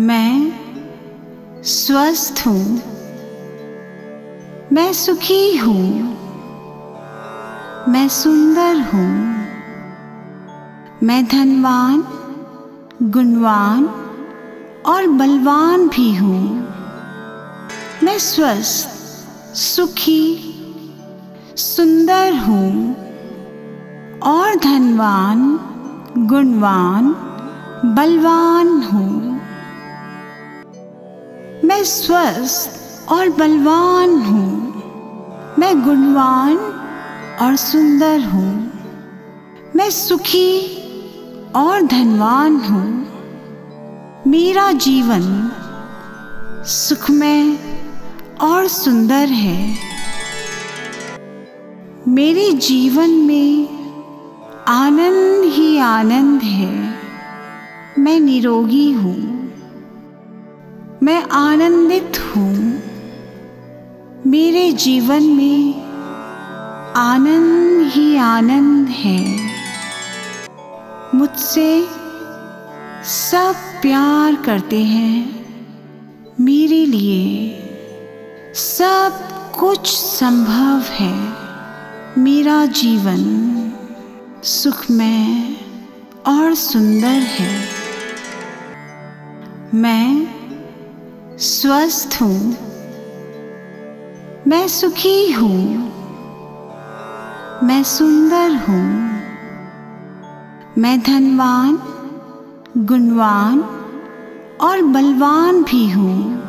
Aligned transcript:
मैं 0.00 0.52
स्वस्थ 1.62 2.46
हूँ। 2.46 2.82
मैं 4.72 4.92
सुखी 4.92 5.56
हूँ। 5.56 5.88
मैं 7.88 8.08
सुंदर 8.08 8.80
हूँ। 8.80 9.36
मैं 11.02 11.26
धनवान, 11.26 12.04
गुणवान 13.02 13.84
और 14.86 15.06
बलवान 15.06 15.88
भी 15.88 16.14
हूँ। 16.16 16.68
मैं 18.02 18.18
स्वस्थ, 18.18 18.88
सुखी, 19.56 20.54
सुंदर 21.56 22.36
हूँ 22.36 22.96
और 24.20 24.56
धनवान, 24.56 25.60
गुणवान, 26.18 27.12
बलवान 27.84 28.82
हूँ। 28.82 29.29
मैं 31.70 31.84
स्वस्थ 31.84 32.70
और 33.08 33.28
बलवान 33.28 34.10
हूँ। 34.22 34.74
मैं 35.58 35.82
गुणवान 35.82 36.56
और 37.42 37.56
सुंदर 37.56 38.20
हूँ। 38.20 38.72
मैं 39.76 39.90
सुखी 39.90 40.60
और 41.56 41.82
धनवान 41.82 42.56
हूँ। 42.56 43.12
मेरा 44.26 44.72
जीवन 44.72 45.52
सुखमय 46.66 47.58
और 48.40 48.66
सुंदर 48.68 49.28
है। 49.28 49.76
मेरे 52.08 52.52
जीवन 52.52 53.10
में 53.10 53.68
आनंद 54.68 55.44
ही 55.44 55.78
आनंद 55.78 56.42
है। 56.42 56.94
मैं 57.98 58.20
निरोगी 58.20 58.92
हूँ। 58.92 59.29
मैं 61.02 61.22
आनंदित 61.22 62.12
हूँ। 62.18 62.82
मेरे 64.26 64.72
जीवन 64.72 65.22
में 65.22 65.74
आनंद 66.92 67.92
ही 67.92 68.16
आनंद 68.16 68.88
है। 68.88 69.50
मुझसे 71.14 71.86
सब 73.04 73.54
प्यार 73.82 74.34
करते 74.34 74.84
हैं। 74.84 75.46
मेरे 76.40 76.86
लिए 76.86 77.50
सब 78.54 79.12
कुछ 79.58 79.86
संभव 79.96 80.82
है। 80.92 81.32
मेरा 82.18 82.66
जीवन 82.66 83.22
सुखमय 84.42 85.56
और 86.26 86.54
सुंदर 86.54 87.22
है। 87.22 87.68
मैं 89.74 90.39
स्वस्थ 91.42 92.18
हूँ। 92.22 92.56
मैं 94.46 94.68
सुखी 94.68 95.32
हूँ। 95.32 95.74
मैं 97.62 97.82
सुंदर 97.82 98.56
हूँ। 98.56 99.20
मैं 100.78 101.00
धनवान, 101.00 101.78
गुणवान 102.76 103.60
और 104.60 104.82
बलवान 104.82 105.62
भी 105.62 105.90
हूँ। 105.90 106.42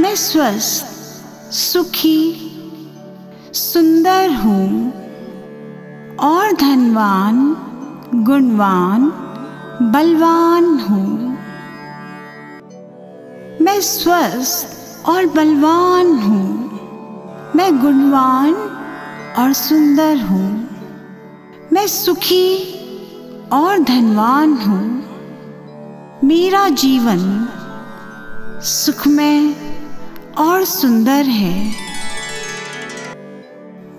मैं 0.00 0.14
स्वस्थ, 0.16 0.86
सुखी, 1.52 2.34
सुंदर 3.52 4.30
हूँ 4.30 4.92
और 6.16 6.52
धनवान, 6.52 7.56
गुणवान, 8.14 9.12
बलवान 9.92 10.78
हूँ। 10.78 11.31
मैं 13.72 13.80
स्वस्थ 13.80 15.06
और 15.06 15.26
बलवान 15.26 16.06
हूँ। 16.18 16.46
मैं 17.56 17.80
गुणवान 17.80 18.54
और 19.38 19.52
सुंदर 19.52 20.16
हूँ। 20.16 20.68
मैं 21.72 21.86
सुखी 21.86 22.74
और 23.52 23.78
धनवान 23.78 24.52
हूँ। 24.52 25.04
मेरा 26.24 26.68
जीवन 26.68 27.48
सुखमय 28.62 29.56
और 30.38 30.64
सुंदर 30.64 31.24
है। 31.24 31.74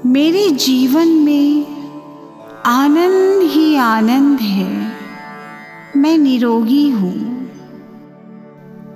मेरे 0.05 0.50
जीवन 0.50 1.07
में 1.07 1.66
आनंद 2.66 3.41
ही 3.41 3.75
आनंद 3.75 4.40
है। 4.40 4.94
मैं 5.97 6.17
निरोगी 6.17 6.90
हूँ। 6.90 7.32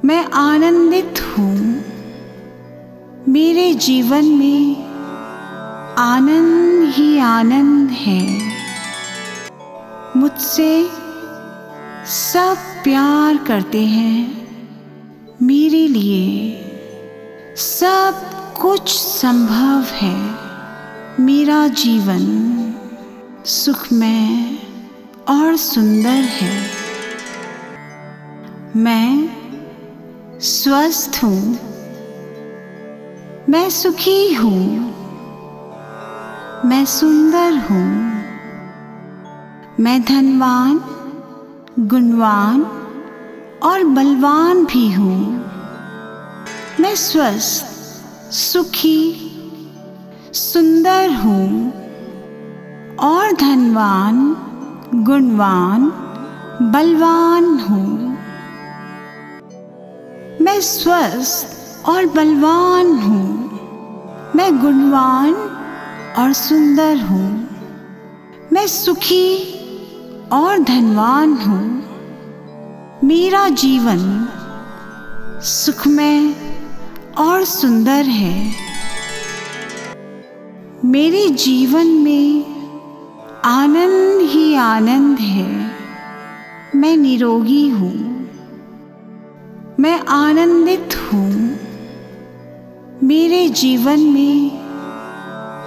मैं 0.07 0.25
आनंदित 0.25 1.13
हूँ। 1.21 1.83
मेरे 3.29 3.73
जीवन 3.73 4.25
में 4.25 4.87
आनंद 5.97 6.93
ही 6.93 7.19
आनंद 7.19 7.89
है। 7.89 8.51
मुझसे 10.17 10.89
सब 12.05 12.57
प्यार 12.83 13.37
करते 13.37 13.85
हैं। 13.85 14.47
मेरे 15.41 15.87
लिए 15.87 16.61
सब 17.55 18.15
कुछ 18.61 18.89
संभव 18.99 19.83
है। 19.95 20.35
मेरा 21.19 21.67
जीवन 21.67 22.25
सुखमय 23.45 24.57
और 25.29 25.57
सुंदर 25.57 26.23
है। 26.23 26.69
मैं 28.75 29.37
स्वस्थ 30.41 31.23
हूँ। 31.23 31.59
मैं 33.49 33.69
सुखी 33.69 34.33
हूँ। 34.33 34.63
मैं 36.65 36.85
सुंदर 36.85 37.57
हूँ। 37.57 38.13
मैं 39.79 40.03
धनवान, 40.03 40.81
गुणवान 41.79 42.61
और 43.63 43.83
बलवान 43.83 44.65
भी 44.65 44.91
हूँ। 44.91 45.45
मैं 46.79 46.95
स्वस्थ, 46.95 47.65
सुखी, 48.31 49.31
सुंदर 50.33 51.13
हूँ 51.13 51.71
और 52.95 53.31
धनवान, 53.31 54.35
गुणवान, 54.95 55.89
बलवान 56.71 57.59
हूँ। 57.59 58.06
मैं 60.47 60.61
स्वस्थ 60.61 61.47
और 61.85 62.05
बलवान 62.05 62.99
हूँ। 62.99 63.51
मैं 64.35 64.59
गुणवान 64.59 65.33
और 66.17 66.33
सुंदर 66.33 66.97
हूँ। 66.97 67.49
मैं 68.53 68.67
सुखी 68.67 69.37
और 70.33 70.59
धनवान 70.59 71.33
हूँ। 71.33 71.83
मेरा 73.03 73.49
जीवन 73.49 74.27
सुखमय 75.43 76.35
और 77.17 77.43
सुंदर 77.43 78.05
है। 78.05 78.53
मेरे 80.85 81.29
जीवन 81.29 81.87
में 81.87 82.45
आनंद 83.45 84.21
ही 84.21 84.55
आनंद 84.55 85.19
है। 85.19 85.71
मैं 86.75 86.97
निरोगी 86.97 87.69
हूँ। 87.69 88.06
मैं 89.79 89.99
आनंदित 89.99 90.89
हूँ। 90.95 91.59
मेरे 93.03 93.49
जीवन 93.49 93.99
में 93.99 94.51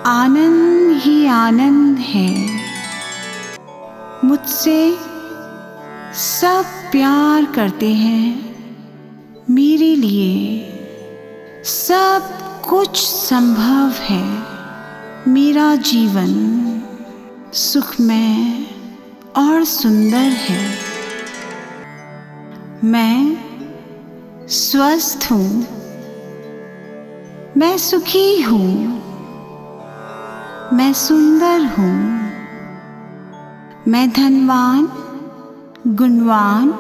आनंद 0.03 0.97
ही 1.03 1.26
आनंद 1.26 1.98
है। 1.98 2.60
मुझसे 4.25 4.97
सब 6.15 6.65
प्यार 6.93 7.44
करते 7.44 7.94
हैं। 7.94 8.56
मेरे 9.51 9.97
लिए 9.97 10.60
सब 11.65 12.22
कुछ 12.68 12.97
संभव 13.07 13.92
है। 14.03 14.42
मेरा 15.28 15.77
जीवन 15.77 16.33
सुखमय 17.53 18.66
और 19.36 19.65
सुंदर 19.65 20.30
है। 20.30 20.78
मैं 22.84 23.49
स्वस्थ 24.72 25.28
हूँ। 25.33 25.67
मैं 27.57 27.78
सुखी 27.78 28.43
हूँ। 28.43 28.75
मैं 30.72 30.93
सुंदर 30.93 31.67
हूँ। 31.67 32.21
मैं 33.89 34.11
धनवान, 34.13 34.89
गुणवान 35.87 36.71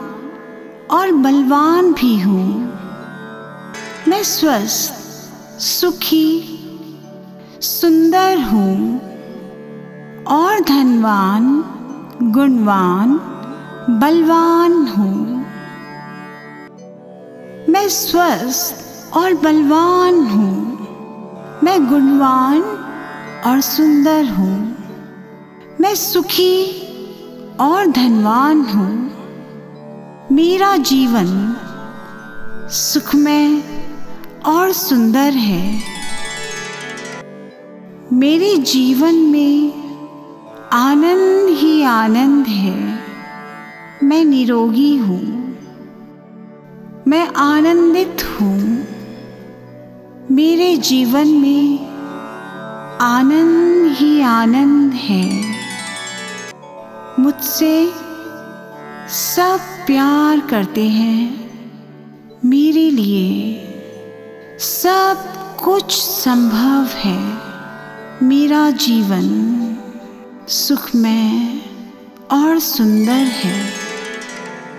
और 0.90 1.12
बलवान 1.12 1.92
भी 1.92 2.20
हूँ। 2.20 2.72
मैं 4.08 4.22
स्वस्थ, 4.22 4.92
सुखी, 5.60 6.42
सुंदर 7.60 8.42
हूँ 8.42 9.00
और 10.24 10.60
धनवान, 10.60 11.64
गुणवान, 12.22 13.20
बलवान 14.00 14.86
हूँ। 14.86 15.39
मैं 17.80 17.88
स्वस्थ 17.88 19.14
और 19.16 19.34
बलवान 19.34 20.14
हूँ। 20.14 20.54
मैं 21.64 21.88
गुणवान 21.88 22.62
और 23.46 23.60
सुंदर 23.60 24.24
हूँ। 24.24 24.76
मैं 25.80 25.94
सुखी 25.94 26.70
और 27.60 27.86
धनवान 27.86 28.60
हूँ। 28.60 28.92
मेरा 30.32 30.76
जीवन 30.76 31.56
सुखमय 32.70 33.62
और 34.46 34.72
सुंदर 34.72 35.32
है। 35.32 35.82
मेरे 38.12 38.56
जीवन 38.56 39.14
में 39.14 39.72
आनंद 40.72 41.48
ही 41.48 41.82
आनंद 41.82 42.46
है। 42.46 42.98
मैं 44.02 44.24
निरोगी 44.24 44.96
हूँ। 44.96 45.39
आनंदित 47.40 48.16
हूँ। 48.22 48.86
मेरे 50.30 50.76
जीवन 50.76 51.28
में 51.28 51.78
आनंद 53.00 53.92
ही 53.92 54.20
आनंद 54.20 54.92
है। 54.92 55.54
मुझसे 57.18 57.92
सब 59.08 59.60
प्यार 59.86 60.40
करते 60.40 60.88
हैं। 60.88 61.50
मेरे 62.44 62.90
लिए 62.90 63.64
सब 64.58 65.18
कुछ 65.62 65.92
संभव 66.02 66.86
है। 66.98 67.38
मेरा 68.22 68.70
जीवन 68.70 69.28
सुखमय 70.48 71.60
और 72.30 72.58
सुंदर 72.58 73.26
है। 73.26 73.79